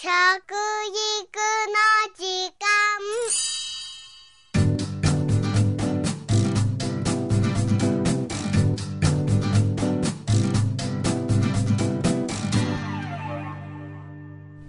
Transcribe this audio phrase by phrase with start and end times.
[0.00, 0.14] 食育の
[2.14, 2.22] 時
[2.54, 2.62] 間。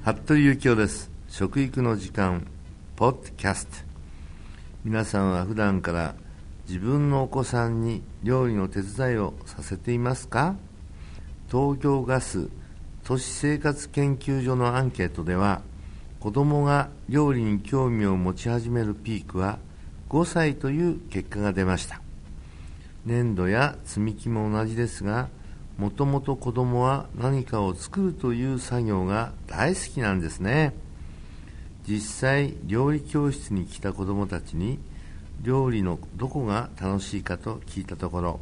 [0.00, 1.10] 服部幸男です。
[1.28, 2.46] 食育の時間
[2.96, 3.76] ポッドキャスト。
[4.86, 6.14] 皆さんは普段から
[6.66, 10.56] 自分のお子さんに料理の手伝いをさせていますか？
[11.50, 12.48] 東京ガス
[13.04, 15.62] 都市生活研究所のアンケートでは
[16.20, 19.58] 子どもが料理に興味を持ち始めるピークは
[20.08, 22.00] 5歳という結果が出ました。
[23.06, 25.28] 粘土や積み木も同じですが
[25.78, 30.74] もともと子どもは何かを作るという作業が大好きなんですね。
[31.88, 34.78] 実際料理教室に来た子どもたちに
[35.42, 38.40] 料理のどこが楽しいかと聞いたところ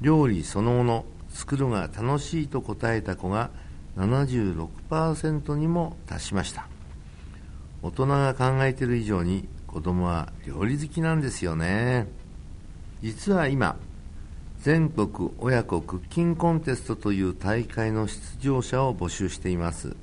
[0.00, 3.50] 料理そのもの作るが楽しいと答えた子が
[3.96, 6.68] 76%にも達しました。
[7.82, 12.06] 大人が考えている以上に子供は料理好きなんですよね。
[13.02, 13.76] 実は今
[14.60, 19.96] 全国親子クッキングコンテストという大会の出場者を募集しています。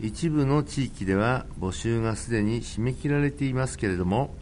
[0.00, 4.34] 一部の地域では募集がすでに締め切られていますけれども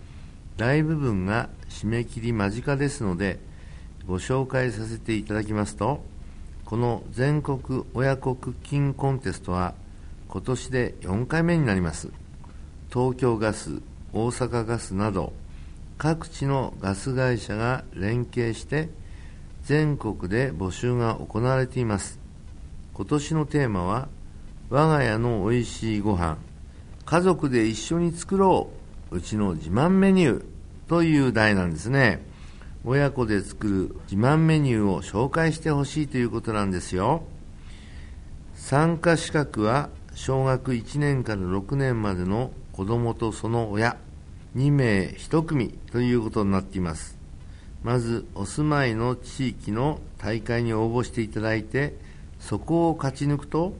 [0.56, 3.38] 大部分が締め切り間近ですので
[4.06, 6.02] ご紹介させていただきますと
[6.72, 9.74] この全国親子クッキンコンテストは
[10.30, 12.08] 今年で4回目になります。
[12.90, 13.82] 東京ガス
[14.14, 15.34] 大阪ガスなど
[15.98, 18.88] 各地のガス会社が連携して
[19.64, 22.18] 全国で募集が行われています。
[22.94, 24.08] 今年のテーマは
[24.70, 26.38] 我が家のおいしいご飯
[27.04, 28.70] 家族で一緒に作ろ
[29.10, 30.44] ううちの自慢メニュー
[30.88, 32.31] という題なんですね。
[32.84, 37.22] 親子で作る自慢メニューを紹介してほしいということなんですよ。
[38.54, 43.96] 参加資格は小学1年から6年までの子供とその親
[44.56, 47.18] 2名1組ということになっています。
[47.84, 51.96] まずお住まいの地域の大会に応募していただいて
[52.40, 53.74] そこを勝ち抜くと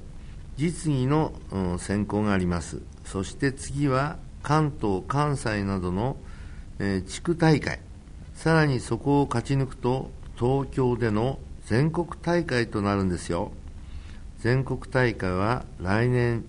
[0.57, 1.33] 実技の、
[1.79, 2.83] 選考があります。
[3.05, 6.17] そして次は関東関西などの、
[6.79, 7.81] え、地区大会。
[8.43, 13.53] さらにそこを勝ち抜くと東京での全国大会となるんですよ。
[14.41, 16.45] 全国大会は来年、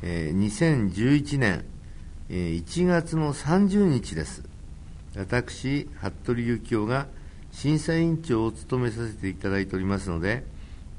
[0.00, 1.66] えー、2011年、
[2.30, 4.42] えー、1月の30日です。
[5.14, 7.06] 私服部幸男が
[7.52, 10.44] 審査委員長を務めさせていただいておりますので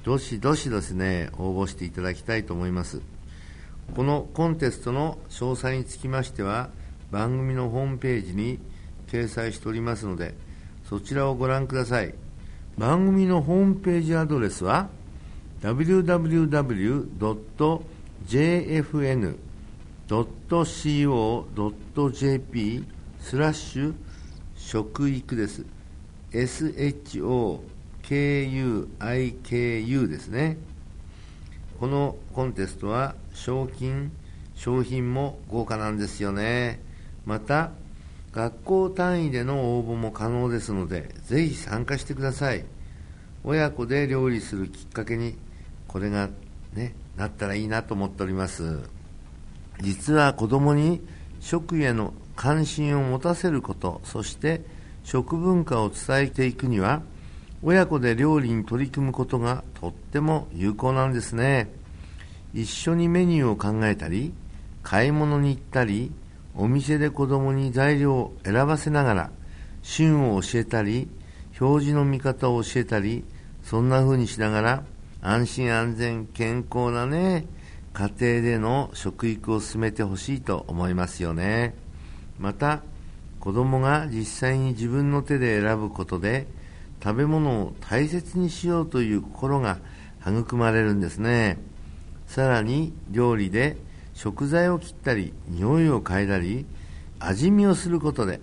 [0.04, 3.02] どしどしですね応募していただきたいと思います。
[3.96, 6.70] このコンテストの詳細につきましては
[7.10, 8.60] 番組のホームページに
[9.12, 10.36] 掲載しておりますので
[10.88, 12.14] そちらをご覧ください。
[12.78, 14.90] 番組のホームページアドレスは
[15.62, 16.46] www.jfn.co.jp
[23.20, 23.94] スラッシュ
[24.56, 25.66] 食育です。
[26.32, 27.68] SHOKUIKU
[30.08, 30.58] ですね。
[31.80, 34.12] このコンテストは賞金
[34.56, 36.82] 商品も豪華なんですよね。
[37.26, 37.72] また
[38.32, 42.64] 学校単位での応募も可能ですのでぜひ参加してください。
[43.44, 45.36] 親子で料理するきっかけに
[45.88, 46.30] これが
[46.74, 48.80] ねなったらいいなと思っております。
[49.82, 51.02] 実は子供に
[51.40, 54.62] 食への関心を持たせることそして
[55.04, 57.02] 食文化を伝えていくには
[57.64, 61.70] 親子で料理に取り組むことがとっても有効なんですね。
[62.54, 64.34] 一緒にメニューを考えたり
[64.82, 66.12] 買い物に行ったり
[66.60, 69.32] お店で子供に材料を選ばせながら
[69.82, 71.08] 旬を教えたり
[71.58, 73.24] 表示の見方を教えたり
[73.64, 74.84] そんな風にしながら
[75.22, 77.46] 安心安全健康なね
[77.94, 81.76] 家庭での食育を進めてほしいと思いますよね。
[82.38, 82.82] また
[83.40, 86.46] 子供が実際に自分の手で選ぶことで
[87.02, 89.80] 食べ物を大切にしようという心が
[90.22, 91.58] 育まれるんですね。
[92.28, 93.78] さらに料理で
[94.20, 96.66] 食材を切ったり匂いを嗅いだり
[97.22, 98.42] 味見をすることで、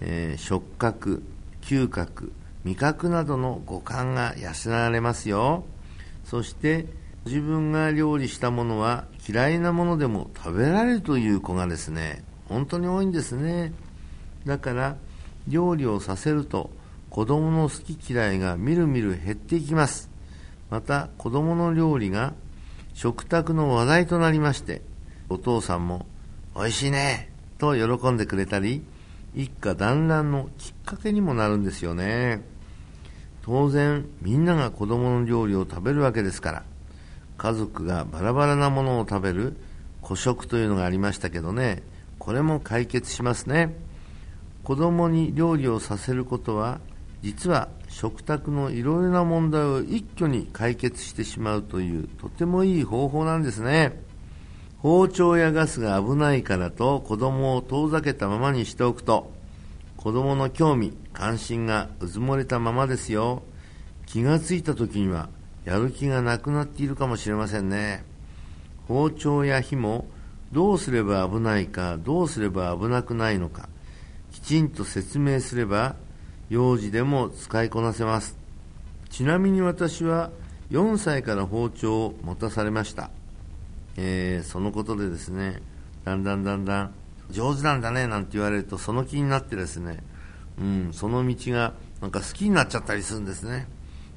[0.00, 1.22] えー、触覚
[1.60, 2.32] 嗅覚
[2.64, 5.64] 味覚などの五感が養われますよ。
[6.24, 6.86] そして
[7.26, 13.74] 自分が料理したものは嫌いなものでも食べられるという子がですね本当に多いんですね。
[14.46, 14.96] だから
[15.46, 16.70] 料理をさせると
[17.10, 20.08] 子供の好き嫌いがみるみる減っていきます。
[20.70, 22.32] また子供の料理が
[22.94, 24.80] 食卓の話題となりまして
[25.32, 26.06] お父さんも
[26.54, 28.82] 美味しいねと喜んでくれたり
[29.34, 32.42] 一家団らんのきっかけにもなるんですよね。
[33.42, 36.62] 当然みんなが子供の料理を食べるわけですから
[37.38, 39.56] 家族がバラバラなものを食べる
[40.00, 41.82] 孤食というのがありましたけどね
[42.20, 43.74] これも解決しますね。
[44.62, 46.80] 子供に料理をさせることは
[47.22, 54.11] 実は食卓のいろいろな問題を一挙に解決してしまうというとてもいい方法なんですね。
[54.82, 59.30] 包丁やガスが危ないからと子供を遠ざけたままにしておくと
[59.96, 63.44] 子供の興味関心がうずもれたままですよ。
[64.06, 65.28] 気がついた時には
[65.64, 68.04] やる気がなくなっているかもしれませんね。
[68.88, 70.06] 包丁や火も
[70.50, 73.68] どうすれば危ないかどうすれば危なくないのか
[74.32, 75.94] きちんと説明すれば
[76.50, 78.36] 幼児でも使いこなせます。
[79.10, 80.32] ちなみに私は
[80.72, 83.10] 4歳から包丁を持たされました、
[83.96, 85.60] えー、そのことでですね
[86.04, 86.94] だんだんだんだん
[87.30, 90.02] 上手なんだねなんて言われるとその気になってですね、
[90.60, 93.68] うん、その道がなんか好きになっちゃったりするんですね。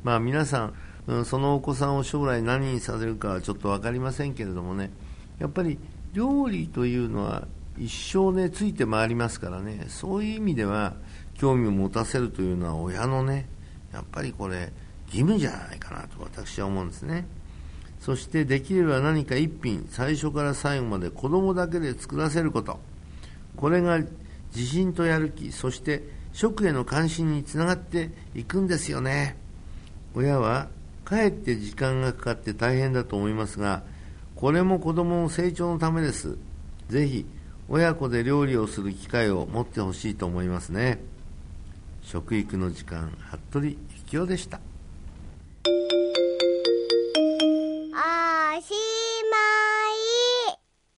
[0.04, 0.74] まあ皆さん、
[1.07, 4.92] うん、そのお子さんを将来何にさせるかはちょっと分かりませんけれどもね
[5.39, 5.80] やっぱり
[6.13, 7.48] 料理というのは
[7.78, 10.94] 一生ねついて回りますからねそういう意味では
[11.33, 13.48] 興味を持たせるというのは親のね
[13.94, 14.71] やっぱりこれ
[15.07, 17.25] 義務じゃないかなと私は思うんですね。
[18.06, 22.80] そしてできれば何か一品最初から最後まで子供だけで作らせること。
[23.57, 23.98] これが
[24.56, 29.38] 自信とやる気そして食への関心につながっていくんですよね。
[30.13, 30.68] 親は
[31.04, 33.81] かえって時間がかかって大変だと思いますが
[34.36, 36.38] これも子供の成長のためです。
[36.90, 37.25] ぜひ
[37.69, 41.00] 親子で料理をする機会を持ってほしいと思いますね。
[42.04, 43.12] 食育の時間
[43.50, 43.75] 服部
[44.06, 44.60] 幸男でした。
[48.62, 48.94] しい。